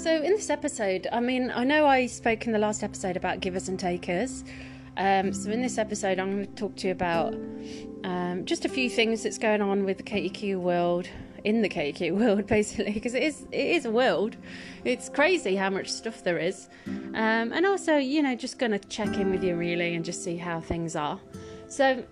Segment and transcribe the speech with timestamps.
[0.00, 3.40] So, in this episode, I mean, I know I spoke in the last episode about
[3.40, 4.44] givers and takers.
[4.96, 7.34] Um, so, in this episode, I'm going to talk to you about
[8.04, 11.06] um, just a few things that's going on with the KTQ world,
[11.44, 14.38] in the KTQ world, basically, because it is it is a world.
[14.86, 18.78] It's crazy how much stuff there is, um, and also, you know, just going to
[18.78, 21.20] check in with you really and just see how things are.
[21.68, 22.02] So,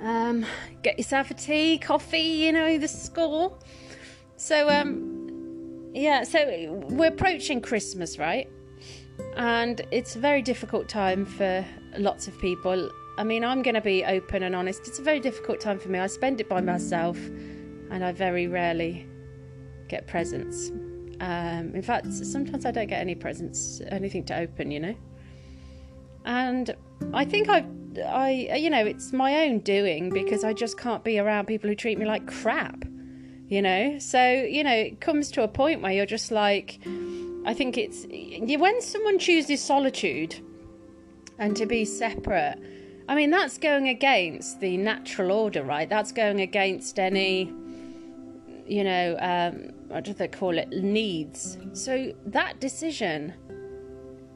[0.00, 0.46] um,
[0.82, 3.58] get yourself a tea, coffee, you know, the score.
[4.36, 5.13] So, um,
[5.94, 8.50] yeah, so we're approaching Christmas, right?
[9.36, 11.64] And it's a very difficult time for
[11.96, 12.90] lots of people.
[13.16, 14.88] I mean, I'm going to be open and honest.
[14.88, 16.00] It's a very difficult time for me.
[16.00, 19.06] I spend it by myself, and I very rarely
[19.88, 20.70] get presents.
[21.20, 24.96] Um, in fact, sometimes I don't get any presents, anything to open, you know.
[26.24, 26.74] And
[27.12, 27.64] I think I,
[28.04, 31.76] I, you know, it's my own doing because I just can't be around people who
[31.76, 32.84] treat me like crap
[33.48, 33.98] you know?
[33.98, 36.80] So you know it comes to a point where you're just like
[37.46, 38.06] i think it's
[38.58, 40.34] when someone chooses solitude
[41.38, 42.58] and to be separate
[43.08, 45.88] i mean that's going against the natural order right?
[45.88, 47.52] That's going against any
[48.66, 50.70] you know um what do they call it?
[50.70, 51.58] Needs.
[51.74, 53.34] So that decision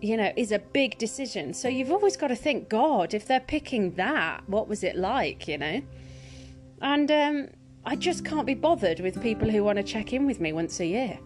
[0.00, 1.54] you know is a big decision.
[1.54, 5.48] So you've always got to think god if they're picking that what was it like
[5.48, 5.80] you know?
[6.82, 7.48] And um
[7.84, 10.80] I just can't be bothered with people who want to check in with me once
[10.80, 11.18] a year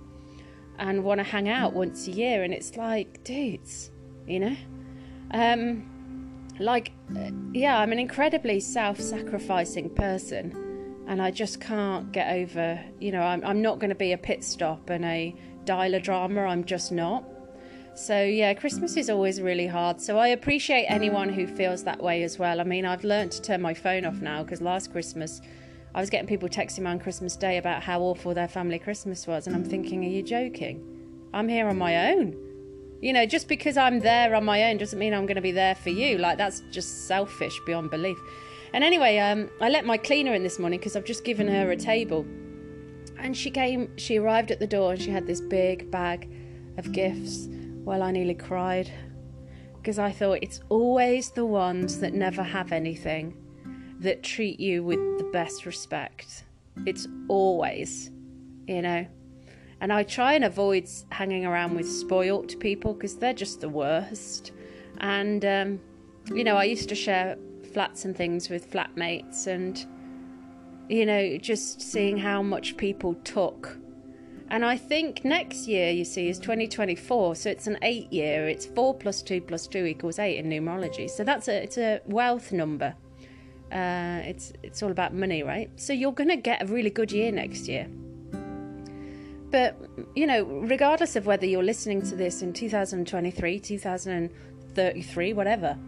[0.79, 2.43] and want to hang out once a year.
[2.43, 3.91] And it's like, dudes,
[4.27, 4.57] you know?
[5.33, 5.89] Um,
[6.59, 11.05] like, uh, yeah, I'm an incredibly self sacrificing person.
[11.09, 14.19] And I just can't get over, you know, I'm, I'm not going to be a
[14.19, 16.43] pit stop and a dialer drama.
[16.43, 17.25] I'm just not.
[17.95, 20.01] So, yeah, Christmas is always really hard.
[20.01, 22.61] So, I appreciate anyone who feels that way as well.
[22.61, 25.43] I mean, I've learned to turn my phone off now because last Christmas
[25.95, 29.27] I was getting people texting me on Christmas Day about how awful their family Christmas
[29.27, 30.83] was, and I'm thinking, are you joking?
[31.35, 32.35] I'm here on my own.
[33.03, 35.53] You know, just because I'm there on my own doesn't mean I'm going to be
[35.53, 36.17] there for you.
[36.17, 38.17] Like, that's just selfish beyond belief.
[38.73, 41.71] And anyway, um, I let my cleaner in this morning because I've just given her
[41.71, 42.25] a table.
[43.19, 46.31] And she came, she arrived at the door and she had this big bag
[46.79, 47.49] of gifts.
[47.85, 48.91] Well, I nearly cried
[49.75, 53.37] because I thought it's always the ones that never have anything
[54.03, 56.45] that treat you with the best respect.
[56.87, 58.11] It's always,
[58.67, 59.07] you know.
[59.81, 64.53] And I try and avoid hanging around with spoilt people because they're just the worst.
[64.99, 65.81] And, um,
[66.33, 67.37] you know, I used to share
[67.73, 69.85] flats and things with flatmates and,
[70.89, 73.77] you know, just seeing how much people took.
[74.51, 77.37] And I think next year, you see, is 2024.
[77.37, 78.47] So it's an eight year.
[78.47, 81.09] It's four plus two plus two equals eight in numerology.
[81.09, 82.95] So that's a, it's a wealth number.
[83.73, 85.71] Uh, it's it's all about money, right?
[85.77, 87.89] So you're going to get a really good year next year.
[89.51, 89.79] But
[90.15, 95.79] you know, regardless of whether you're listening to this in 2023, 2033, whatever,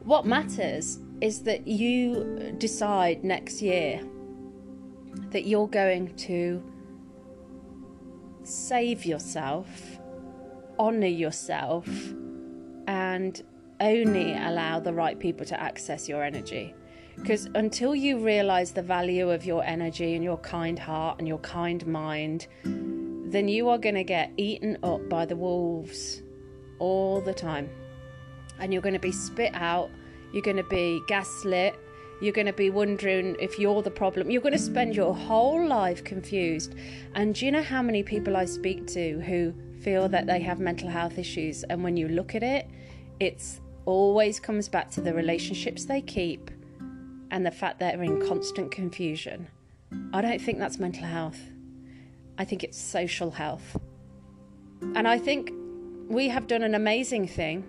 [0.00, 4.00] what matters is that you decide next year
[5.30, 6.62] that you're going to
[8.42, 9.98] save yourself,
[10.78, 11.88] honor yourself,
[12.86, 13.42] and
[13.80, 16.74] only allow the right people to access your energy.
[17.16, 21.38] Because until you realize the value of your energy and your kind heart and your
[21.38, 26.22] kind mind, then you are going to get eaten up by the wolves
[26.78, 27.68] all the time.
[28.58, 29.90] And you're going to be spit out,
[30.32, 31.78] you're going to be gaslit,
[32.20, 34.30] you're going to be wondering if you're the problem.
[34.30, 36.74] You're going to spend your whole life confused.
[37.14, 40.60] And do you know how many people I speak to who feel that they have
[40.60, 41.64] mental health issues?
[41.64, 42.68] And when you look at it,
[43.20, 46.50] it's always comes back to the relationships they keep
[47.30, 49.48] and the fact they're in constant confusion.
[50.12, 51.40] I don't think that's mental health.
[52.38, 53.76] I think it's social health.
[54.94, 55.52] And I think
[56.08, 57.66] we have done an amazing thing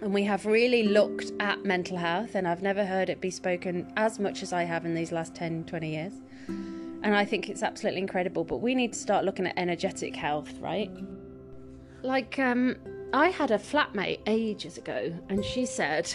[0.00, 3.92] and we have really looked at mental health and I've never heard it be spoken
[3.96, 6.12] as much as I have in these last 10 20 years.
[6.48, 10.52] And I think it's absolutely incredible, but we need to start looking at energetic health,
[10.60, 10.90] right?
[12.02, 12.76] Like um
[13.14, 16.12] I had a flatmate ages ago, and she said,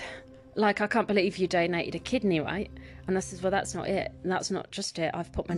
[0.56, 2.70] like, I can't believe you donated a kidney, right?
[3.08, 4.12] And I said, well, that's not it.
[4.26, 5.10] That's not just it.
[5.14, 5.58] I've put my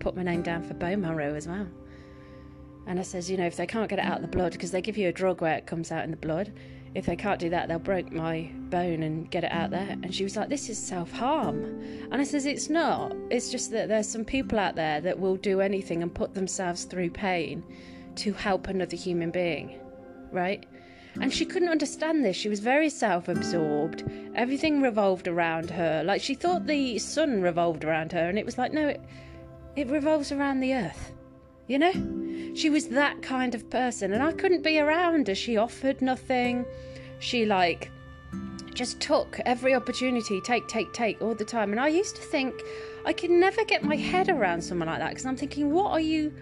[0.00, 1.66] put my name down for bone marrow as well.
[2.86, 4.70] And I says, you know, if they can't get it out of the blood, because
[4.70, 6.52] they give you a drug where it comes out in the blood,
[6.94, 9.96] if they can't do that, they'll break my bone and get it out there.
[10.02, 11.64] And she was like, this is self harm.
[12.12, 13.16] And I says, it's not.
[13.30, 16.84] It's just that there's some people out there that will do anything and put themselves
[16.84, 17.64] through pain
[18.16, 19.80] to help another human being
[20.32, 20.64] right?
[21.20, 22.36] And she couldn't understand this.
[22.36, 24.04] She was very self absorbed.
[24.34, 26.02] Everything revolved around her.
[26.04, 29.00] Like she thought the sun revolved around her, and it was like, no, it,
[29.76, 31.12] it revolves around the earth,
[31.66, 31.92] you know?
[32.54, 35.34] She was that kind of person, and I couldn't be around her.
[35.34, 36.64] She offered nothing.
[37.20, 37.90] She, like,
[38.74, 41.70] just took every opportunity, take, take, take, all the time.
[41.70, 42.54] And I used to think
[43.04, 46.00] I could never get my head around someone like that because I'm thinking, what are
[46.00, 46.32] you.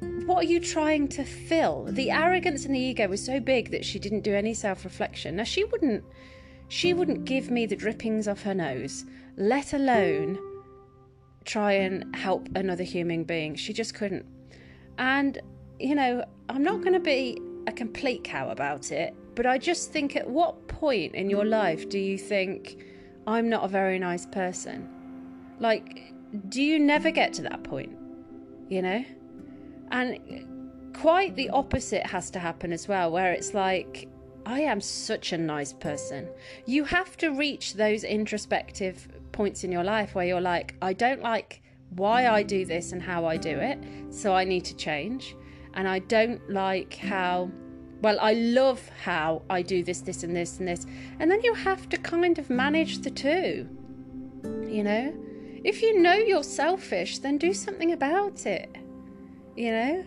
[0.00, 1.86] What are you trying to fill?
[1.88, 5.36] The arrogance and the ego was so big that she didn't do any self-reflection.
[5.36, 6.04] Now she wouldn't
[6.68, 9.06] she wouldn't give me the drippings off her nose,
[9.36, 10.38] let alone
[11.44, 13.54] try and help another human being.
[13.54, 14.26] She just couldn't.
[14.98, 15.40] And,
[15.80, 19.92] you know, I'm not going to be a complete cow about it, but I just
[19.92, 22.84] think at what point in your life do you think,
[23.26, 24.90] I'm not a very nice person?
[25.58, 26.12] Like,
[26.50, 27.96] do you never get to that point?
[28.68, 29.04] You know?
[29.90, 34.08] And quite the opposite has to happen as well, where it's like,
[34.46, 36.28] I am such a nice person.
[36.66, 41.20] You have to reach those introspective points in your life where you're like, I don't
[41.22, 43.78] like why I do this and how I do it,
[44.10, 45.36] so I need to change.
[45.74, 47.50] And I don't like how,
[48.02, 50.86] well, I love how I do this, this, and this, and this.
[51.18, 53.68] And then you have to kind of manage the two.
[54.66, 55.14] You know?
[55.64, 58.74] If you know you're selfish, then do something about it.
[59.58, 60.04] You know?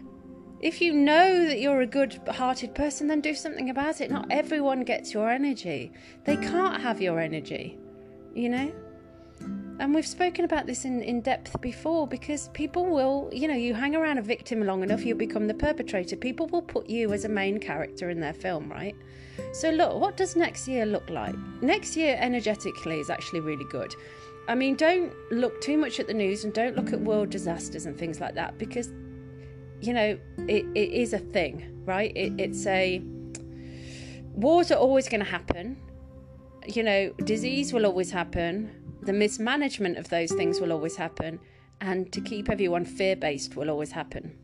[0.62, 4.10] If you know that you're a good hearted person, then do something about it.
[4.10, 5.92] Not everyone gets your energy,
[6.24, 7.78] they can't have your energy.
[8.34, 8.72] You know?
[9.80, 13.74] And we've spoken about this in, in depth before because people will, you know, you
[13.74, 16.16] hang around a victim long enough, you'll become the perpetrator.
[16.16, 18.96] People will put you as a main character in their film, right?
[19.52, 21.36] So, look, what does next year look like?
[21.62, 23.94] Next year, energetically, is actually really good.
[24.48, 27.86] I mean, don't look too much at the news and don't look at world disasters
[27.86, 28.94] and things like that because,
[29.82, 30.18] you know,
[30.48, 32.12] it, it is a thing, right?
[32.16, 33.02] It, it's a.
[34.34, 35.78] Wars are always going to happen.
[36.68, 41.40] You know, disease will always happen the mismanagement of those things will always happen,
[41.82, 44.38] and to keep everyone fear based will always happen.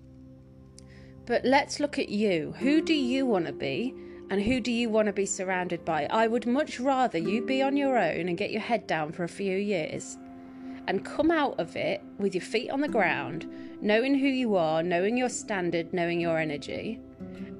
[1.25, 2.53] But let's look at you.
[2.57, 3.93] Who do you want to be?
[4.29, 6.05] And who do you want to be surrounded by?
[6.09, 9.23] I would much rather you be on your own and get your head down for
[9.23, 10.17] a few years
[10.87, 13.49] and come out of it with your feet on the ground,
[13.81, 16.99] knowing who you are, knowing your standard, knowing your energy.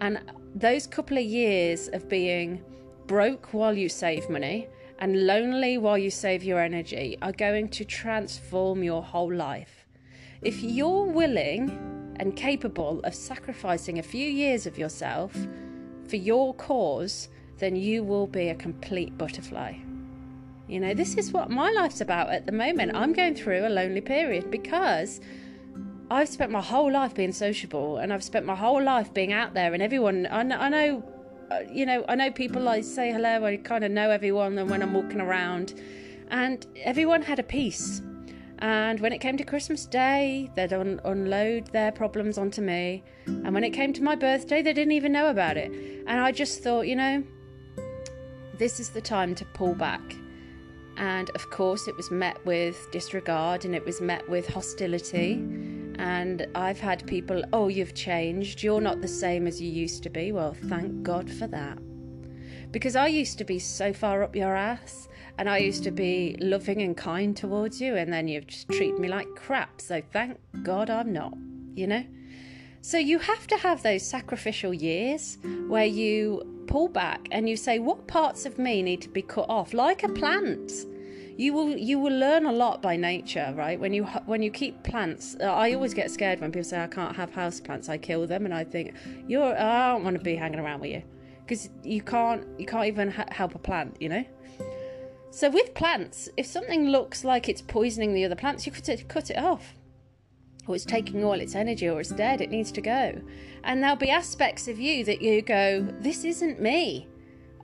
[0.02, 0.20] And
[0.56, 2.64] those couple of years of being
[3.06, 4.68] broke while you save money
[5.00, 9.86] and lonely while you save your energy are going to transform your whole life.
[10.42, 15.36] If you're willing and capable of sacrificing a few years of yourself
[16.08, 19.74] for your cause, then you will be a complete butterfly.
[20.68, 22.96] You know, this is what my life's about at the moment.
[22.96, 25.22] I'm going through a lonely period because
[26.12, 29.54] I've spent my whole life being sociable and I've spent my whole life being out
[29.54, 31.04] there, and everyone, I know, I know
[31.50, 34.70] uh, you know, I know people I say hello, I kind of know everyone and
[34.70, 35.82] when I'm walking around,
[36.30, 38.02] and everyone had a piece.
[38.60, 43.04] And when it came to Christmas Day, they'd un- unload their problems onto me.
[43.28, 45.72] And when it came to my birthday, they didn't even know about it.
[46.08, 47.24] And I just thought, you know,
[48.58, 50.02] this is the time to pull back.
[50.98, 55.44] And of course, it was met with disregard and it was met with hostility
[55.98, 60.10] and I've had people, oh, you've changed, you're not the same as you used to
[60.10, 60.32] be.
[60.32, 61.80] Well, thank God for that.
[62.72, 65.08] Because I used to be so far up your ass,
[65.40, 68.98] and I used to be loving and kind towards you, and then you've just treat
[69.00, 69.82] me like crap.
[69.82, 71.34] So thank God I'm not,
[71.76, 72.04] you know?
[72.82, 77.80] So you have to have those sacrificial years where you pull back and you say,
[77.80, 80.72] what parts of me need to be cut off, like a plant
[81.38, 83.80] you will you will learn a lot by nature right?
[83.80, 86.88] When you when you keep plants uh, i always get scared when people say i
[86.88, 88.96] can't have house plants i kill them and i think
[89.28, 91.04] you're i don't want to be hanging around with you.
[91.42, 94.26] Because you can't you can't even ha- help a plant you know?
[95.30, 99.30] So with plants if something looks like it's poisoning the other plants you could cut
[99.30, 99.76] it off.
[100.68, 103.22] Or it's taking all its energy or it's dead it needs to go.
[103.64, 107.08] And there'll be aspects of you that you go this isn't me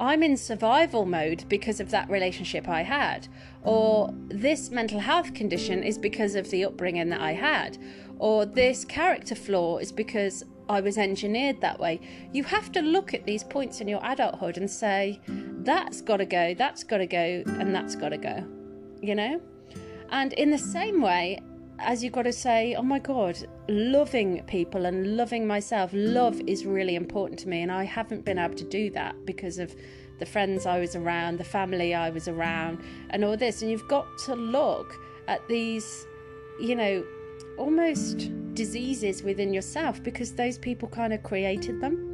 [0.04, 3.30] I'm in survival mode because of that relationship I had,
[3.64, 7.78] or this mental health condition is because of the upbringing that I had,
[8.20, 12.02] or this character flaw is because I was engineered that way.
[12.34, 16.26] You have to look at these points in your adulthood and say, that's got to
[16.26, 18.46] go, that's got to go, and that's got to go,
[19.02, 19.40] you know?
[20.10, 21.40] And in the same way,
[21.80, 23.38] as you've got to say, oh my God,
[23.68, 27.62] loving people and loving myself, love is really important to me.
[27.62, 29.76] And I haven't been able to do that because of
[30.20, 33.62] the friends I was around, the family I was around, and all this.
[33.62, 36.06] And you've got to look at these,
[36.60, 37.04] you know,
[37.58, 42.13] almost diseases within yourself because those people kind of created them.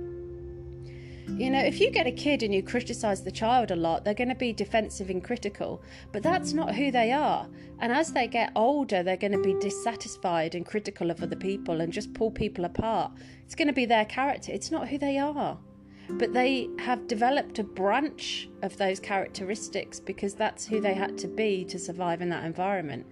[1.40, 4.14] You know, if you get a kid and you criticize the child a lot, they're
[4.14, 5.82] going to be defensive and critical,
[6.12, 7.48] but that's not who they are.
[7.80, 11.80] And as they get older, they're going to be dissatisfied and critical of other people
[11.80, 13.14] and just pull people apart.
[13.46, 15.58] It's going to be their character, it's not who they are.
[16.10, 21.30] But they have developed a branch of those characteristics because that's who they had to
[21.30, 23.06] be to survive in that environment.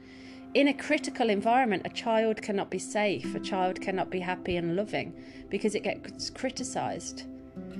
[0.53, 4.75] In a critical environment, a child cannot be safe, a child cannot be happy and
[4.75, 5.13] loving
[5.49, 7.23] because it gets criticized.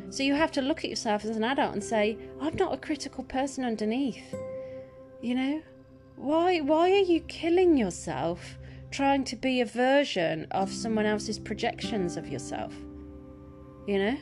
[0.09, 2.77] So you have to look at yourself as an adult and say, I'm not a
[2.77, 4.33] critical person underneath.
[5.21, 5.61] You know?
[6.15, 8.57] Why why are you killing yourself
[8.89, 12.73] trying to be a version of someone else's projections of yourself?
[13.87, 14.17] You know?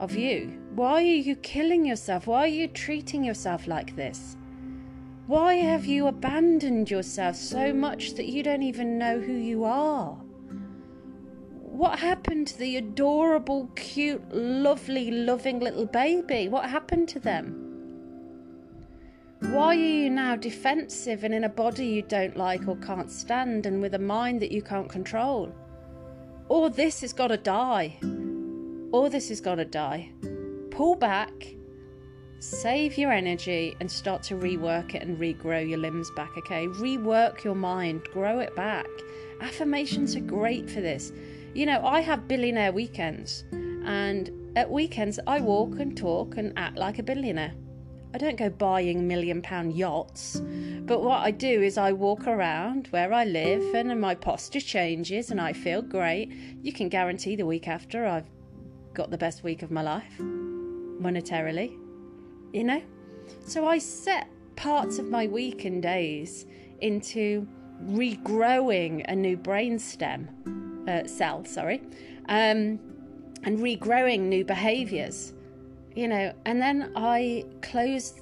[0.00, 0.60] Of you.
[0.74, 2.26] Why are you killing yourself?
[2.26, 4.36] Why are you treating yourself like this?
[5.26, 10.18] Why have you abandoned yourself so much that you don't even know who you are?
[11.76, 16.48] What happened to the adorable, cute, lovely, loving little baby?
[16.48, 17.54] What happened to them?
[19.40, 23.66] Why are you now defensive and in a body you don't like or can't stand
[23.66, 25.54] and with a mind that you can't control?
[26.48, 27.98] All this has got to die.
[28.90, 30.12] All this has got to die.
[30.70, 31.34] Pull back,
[32.38, 36.68] save your energy, and start to rework it and regrow your limbs back, okay?
[36.68, 38.88] Rework your mind, grow it back.
[39.42, 41.12] Affirmations are great for this.
[41.56, 46.76] You know, I have billionaire weekends, and at weekends I walk and talk and act
[46.76, 47.54] like a billionaire.
[48.12, 50.42] I don't go buying million pound yachts,
[50.84, 55.30] but what I do is I walk around where I live and my posture changes
[55.30, 56.30] and I feel great.
[56.60, 58.28] You can guarantee the week after I've
[58.92, 61.78] got the best week of my life, monetarily,
[62.52, 62.82] you know?
[63.46, 66.44] So I set parts of my week and days
[66.82, 67.48] into
[67.86, 71.82] regrowing a new brain stem uh, cell, sorry,
[72.28, 72.78] um,
[73.42, 75.32] and regrowing new behaviors,
[75.94, 78.20] you know, and then I close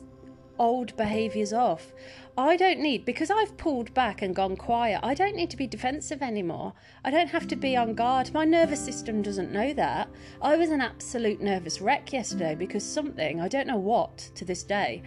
[0.58, 1.92] old behaviors off.
[2.36, 5.68] I don't need, because I've pulled back and gone quiet, I don't need to be
[5.68, 6.72] defensive anymore.
[7.04, 8.34] I don't have to be on guard.
[8.34, 10.08] My nervous system doesn't know that.
[10.42, 14.64] I was an absolute nervous wreck yesterday because something, I don't know what to this
[14.64, 15.02] day,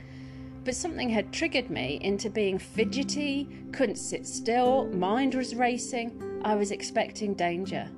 [0.64, 6.27] but something had triggered me into being fidgety, couldn't sit still, mind was racing.
[6.44, 7.90] I was expecting danger.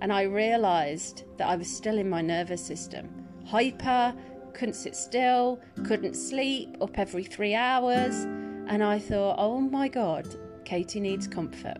[0.00, 3.08] And I realised that I was still in my nervous system.
[3.46, 4.14] Hyper,
[4.52, 8.24] couldn't sit still, couldn't sleep, up every three hours.
[8.68, 10.26] And I thought, oh my God,
[10.64, 11.78] Katie needs comfort.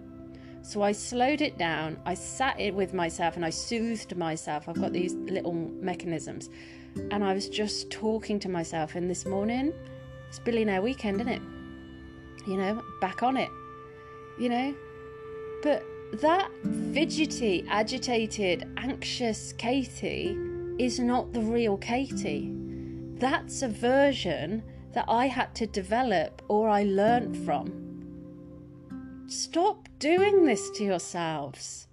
[0.62, 1.99] So I slowed it down.
[2.05, 4.69] I sat it with myself and I soothed myself.
[4.69, 6.50] I've got these little mechanisms.
[7.11, 8.95] And I was just talking to myself.
[8.95, 9.73] And this morning,
[10.29, 11.43] it's billionaire weekend, isn't it?
[12.47, 13.50] You know, back on it.
[14.38, 14.75] You know?
[15.63, 15.85] But
[16.21, 16.51] that
[16.93, 20.37] fidgety, agitated, anxious Katie
[20.79, 22.53] is not the real Katie.
[23.19, 27.87] That's a version that I had to develop or I learned from.
[29.29, 31.89] Stop doing this to yourselves.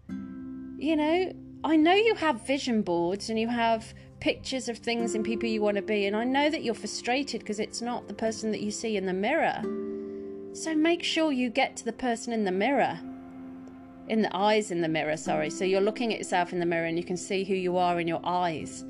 [0.78, 5.26] You know, I know you have vision boards and you have pictures of things and
[5.26, 6.06] people you want to be.
[6.06, 9.06] And I know that you're frustrated because it's not the person that you see in
[9.06, 9.62] the mirror.
[10.54, 13.00] So make sure you get to the person in the mirror.
[14.10, 15.50] In the eyes in the mirror, sorry.
[15.50, 18.00] So you're looking at yourself in the mirror and you can see who you are
[18.00, 18.84] in your eyes.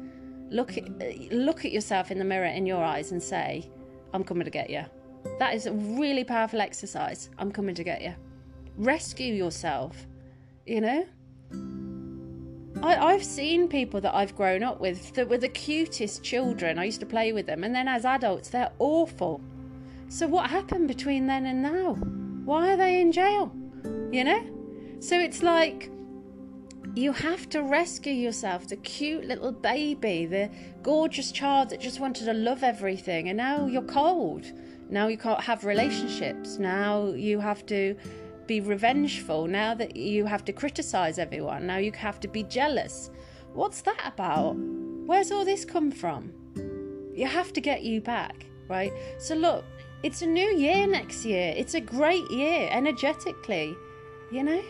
[0.50, 3.70] Look at, look at yourself in the mirror in your eyes and say,
[4.14, 4.84] I'm coming to get you.
[5.40, 7.30] That is a really powerful exercise.
[7.38, 8.14] I'm coming to get you.
[8.78, 10.08] Rescue yourself,
[10.66, 11.06] you know?
[12.84, 16.78] I, have seen people that I've grown up with that were the cutest children.
[16.78, 19.40] I used to play with them, and then as adults, they're awful.
[20.10, 21.94] So, what happened between then and now?
[22.44, 23.56] Why are they in jail?
[24.12, 24.53] You know?
[25.04, 25.92] So, it's like
[26.96, 30.50] you have to rescue yourself the cute little baby, the
[30.82, 34.46] gorgeous child that just wanted to love everything, and now you're cold.
[34.90, 36.58] Now you can't have relationships.
[36.58, 37.98] Now you have to
[38.48, 43.12] be revengeful, now that you have to criticize everyone, now you have to be jealous.
[43.52, 44.54] What's that about?
[45.06, 46.32] Where's all this come from?
[47.14, 48.94] You have to get you back, right?
[49.20, 49.66] So, look,
[50.02, 51.54] it's a new year next year.
[51.58, 53.76] It's a great year energetically,
[54.32, 54.64] you know?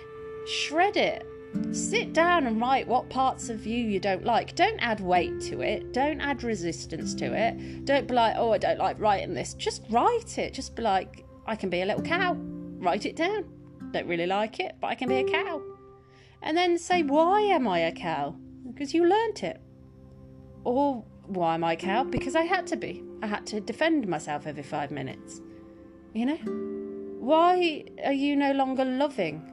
[0.48, 1.26] Shred it.
[1.72, 4.56] Sit down and write what parts of you you don't like.
[4.56, 5.94] Don't add weight to it.
[5.94, 7.86] Don't add resistance to it.
[7.86, 9.54] Don't be like, oh, I don't like writing this.
[9.54, 10.54] Just write it.
[10.54, 12.36] Just be like, I can be a little cow.
[12.80, 13.46] Write it down
[13.94, 15.62] don't really like it, but I can be a cow.
[16.42, 18.36] And then say, why am I a cow?
[18.68, 19.62] Because you learnt it.
[20.66, 22.04] Or why am I a cow?
[22.04, 23.04] Because I had to be.
[23.22, 25.40] I had to defend myself every five minutes.
[26.14, 26.38] You know?
[27.20, 29.50] Why are you no longer loving?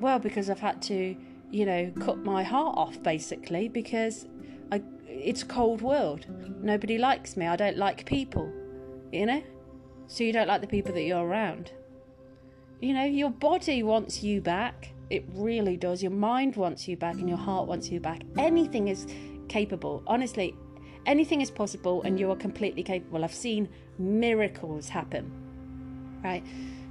[0.00, 1.16] Well, because I've had to,
[1.50, 4.26] you know, cut my heart off basically because
[4.72, 6.26] I it's a cold world.
[6.62, 7.46] Nobody likes me.
[7.46, 8.50] I don't like people,
[9.12, 9.42] you know?
[10.06, 11.72] So you don't like the people that you're around.
[12.80, 14.92] You know, your body wants you back.
[15.10, 16.02] It really does.
[16.02, 18.22] Your mind wants you back and your heart wants you back.
[18.38, 19.06] Anything is
[19.48, 20.02] capable.
[20.06, 20.54] Honestly,
[21.04, 23.22] anything is possible and you are completely capable.
[23.22, 25.30] I've seen miracles happen.
[26.24, 26.44] Right?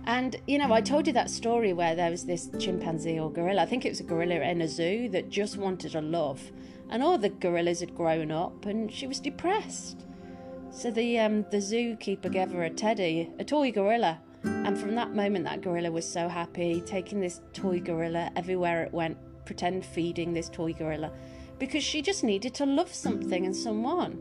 [0.09, 3.61] And you know, I told you that story where there was this chimpanzee or gorilla,
[3.61, 6.41] I think it was a gorilla in a zoo that just wanted a love.
[6.89, 10.07] And all the gorillas had grown up and she was depressed.
[10.71, 14.19] So the um, the zookeeper gave her a teddy, a toy gorilla.
[14.43, 18.91] And from that moment that gorilla was so happy, taking this toy gorilla everywhere it
[18.91, 21.11] went, pretend feeding this toy gorilla.
[21.59, 24.19] Because she just needed to love something and someone.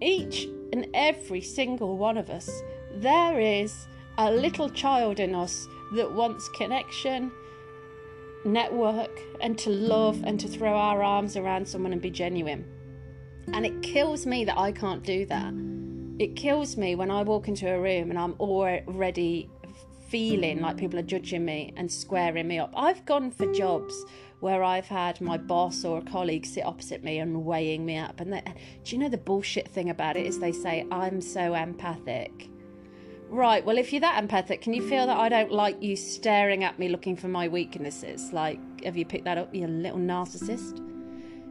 [0.00, 2.48] Each and every single one of us,
[2.94, 3.88] there is
[4.18, 7.32] a little child in us that wants connection,
[8.44, 12.64] network, and to love and to throw our arms around someone and be genuine.
[13.52, 15.52] And it kills me that I can't do that.
[16.18, 19.50] It kills me when I walk into a room and I'm already
[20.08, 22.72] feeling like people are judging me and squaring me up.
[22.76, 24.04] I've gone for jobs
[24.40, 28.20] where I've had my boss or a colleague sit opposite me and weighing me up.
[28.20, 28.42] And they,
[28.84, 32.50] do you know the bullshit thing about it is they say, I'm so empathic.
[33.32, 36.64] Right, well, if you're that empathic, can you feel that I don't like you staring
[36.64, 38.30] at me looking for my weaknesses?
[38.30, 40.86] Like, have you picked that up, you little narcissist?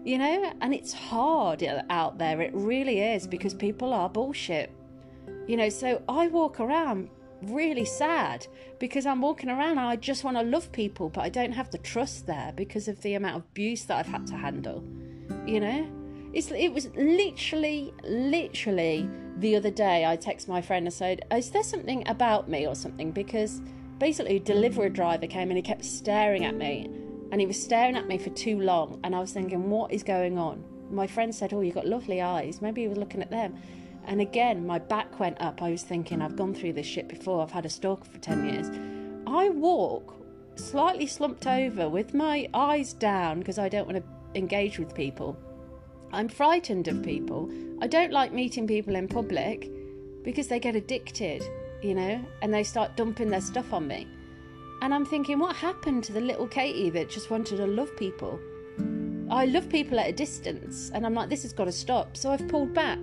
[0.05, 4.71] You know, and it's hard out there, it really is, because people are bullshit.
[5.47, 7.09] You know, so I walk around
[7.41, 8.45] really sad
[8.77, 11.71] because I'm walking around and I just want to love people, but I don't have
[11.71, 14.83] the trust there because of the amount of abuse that I've had to handle.
[15.47, 15.91] You know,
[16.31, 21.51] it's it was literally, literally the other day, I text my friend and said, Is
[21.51, 23.11] there something about me or something?
[23.11, 23.61] Because
[23.97, 24.93] basically, a delivery mm.
[24.93, 26.89] driver came and he kept staring at me.
[27.31, 28.99] And he was staring at me for too long.
[29.03, 30.63] And I was thinking, What is going on?
[30.89, 32.61] My friend said, Oh, you've got lovely eyes.
[32.61, 33.57] Maybe he was looking at them.
[34.05, 35.61] And again, my back went up.
[35.61, 37.41] I was thinking, I've gone through this shit before.
[37.41, 38.69] I've had a stalker for 10 years.
[39.27, 40.15] I walk
[40.55, 45.37] slightly slumped over with my eyes down because I don't want to engage with people.
[46.13, 47.49] I'm frightened of people.
[47.81, 49.71] I don't like meeting people in public
[50.23, 51.43] because they get addicted,
[51.81, 54.07] you know, and they start dumping their stuff on me.
[54.81, 58.39] And I'm thinking, what happened to the little Katie that just wanted to love people?
[59.29, 62.17] I love people at a distance, and I'm like, this has got to stop.
[62.17, 62.99] So I've pulled back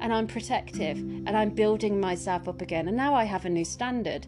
[0.00, 2.88] and I'm protective and I'm building myself up again.
[2.88, 4.26] And now I have a new standard.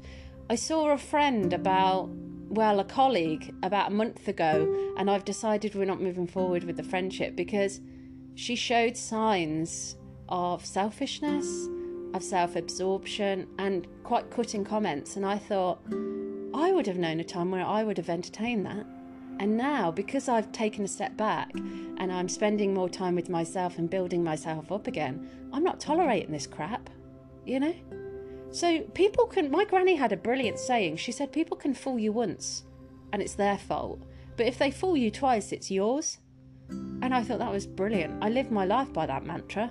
[0.48, 2.08] I saw a friend about,
[2.48, 6.76] well, a colleague about a month ago, and I've decided we're not moving forward with
[6.76, 7.80] the friendship because
[8.34, 9.96] she showed signs
[10.28, 11.68] of selfishness,
[12.14, 15.16] of self absorption, and quite cutting comments.
[15.16, 15.80] And I thought,
[16.54, 18.86] I would have known a time where I would have entertained that.
[19.38, 23.78] And now, because I've taken a step back and I'm spending more time with myself
[23.78, 26.90] and building myself up again, I'm not tolerating this crap,
[27.44, 27.74] you know?
[28.50, 29.50] So people can.
[29.50, 30.98] My granny had a brilliant saying.
[30.98, 32.64] She said, People can fool you once
[33.12, 34.02] and it's their fault.
[34.36, 36.18] But if they fool you twice, it's yours.
[37.02, 38.22] And I thought that was brilliant.
[38.22, 39.70] I live my life by that mantra.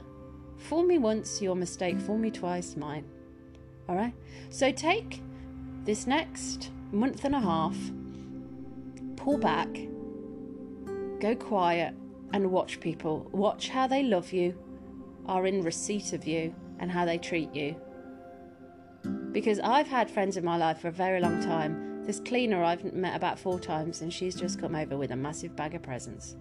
[0.57, 1.99] Fool me once, your mistake.
[1.99, 3.05] Fool me twice, mine.
[3.87, 4.13] All right?
[4.49, 5.21] So take
[5.85, 7.77] this next month and a half,
[9.15, 9.69] pull back,
[11.19, 11.95] go quiet,
[12.33, 13.27] and watch people.
[13.31, 14.57] Watch how they love you,
[15.25, 17.75] are in receipt of you, and how they treat you.
[19.31, 22.03] Because I've had friends in my life for a very long time.
[22.05, 25.55] This cleaner I've met about four times, and she's just come over with a massive
[25.55, 26.35] bag of presents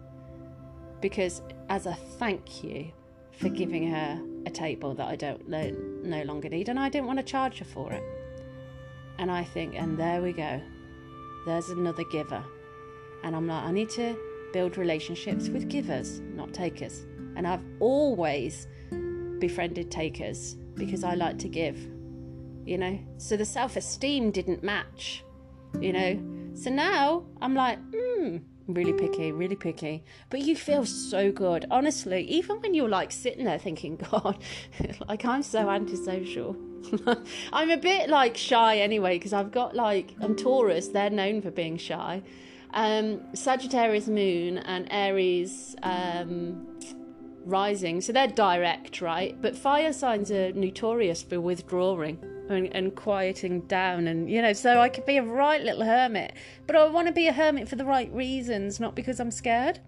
[1.01, 2.93] because as a thank you
[3.33, 5.71] for giving her a table that I don't no,
[6.03, 8.03] no longer need, and I didn't want to charge her for it.
[9.19, 10.61] And I think, and there we go,
[11.47, 12.43] there's another giver.
[13.23, 14.17] And I'm like, I need to
[14.53, 17.07] build relationships with givers, not takers.
[17.37, 18.67] And I've always
[19.39, 21.79] befriended takers because I like to give,
[22.65, 22.99] you know.
[23.19, 25.25] So the self esteem didn't match,
[25.81, 26.21] you know.
[26.55, 30.05] So now I'm like, hmm, really picky, really picky.
[30.29, 32.23] But you feel so good, honestly.
[32.25, 34.43] Even when you're like sitting there thinking, God,
[35.09, 36.57] like I'm so antisocial.
[37.53, 40.89] I'm a bit like shy anyway because I've got like I'm Taurus.
[40.89, 42.23] They're known for being shy.
[42.73, 46.67] Um, Sagittarius moon and Aries um,
[47.45, 49.41] rising, so they're direct, right?
[49.41, 52.19] But fire signs are notorious for withdrawing
[52.51, 54.07] and, and quieting down.
[54.07, 56.35] And you know so i could be a right little hermit
[56.67, 59.81] but i want to be a hermit for the right reasons not because i'm scared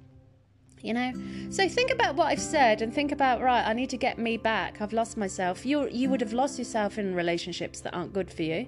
[0.80, 1.12] you know?
[1.50, 4.36] So think about what i've said and think about right i need to get me
[4.36, 4.80] back.
[4.80, 5.64] I've lost myself.
[5.64, 8.66] You you would have lost yourself in relationships that aren't good for you.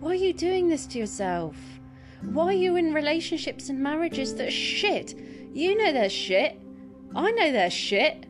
[0.00, 1.56] Why are you doing this to yourself?
[2.22, 5.14] Why are you in relationships and marriages that are shit?
[5.52, 6.60] You know they're shit.
[7.14, 8.26] I know they're shit.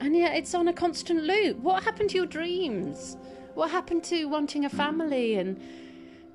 [0.00, 1.58] And yet it's on a constant loop.
[1.58, 3.16] What happened to your dreams?
[3.56, 5.58] What happened to wanting a family and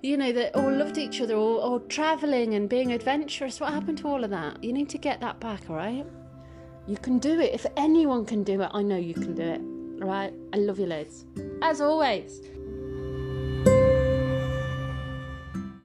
[0.02, 3.60] you know that all loved each other or, or traveling and being adventurous?
[3.60, 4.64] What happened to all of that?
[4.64, 6.04] You need to get that back, all right?
[6.88, 7.54] You can do it.
[7.54, 9.62] If anyone can do it, I know you can do it.
[10.02, 10.34] All right?
[10.52, 11.26] I love you loads.
[11.62, 12.42] As always,